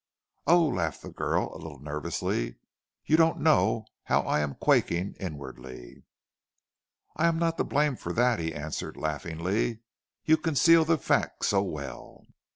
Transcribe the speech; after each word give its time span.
"Oh," 0.47 0.65
laughed 0.65 1.03
the 1.03 1.11
girl 1.11 1.51
a 1.53 1.59
little 1.61 1.77
nervously, 1.77 2.55
"you 3.05 3.17
do 3.17 3.23
not 3.23 3.39
know 3.39 3.85
how 4.05 4.21
I 4.21 4.39
am 4.39 4.55
quaking 4.55 5.13
inwardly." 5.19 6.05
"I 7.15 7.27
am 7.27 7.37
not 7.37 7.57
to 7.57 7.63
blame 7.63 7.95
for 7.95 8.11
that," 8.13 8.39
he 8.39 8.51
answered 8.51 8.97
laughingly, 8.97 9.81
"you 10.25 10.37
conceal 10.37 10.85
the 10.85 10.97
fact 10.97 11.45
so 11.45 11.61
well." 11.61 12.25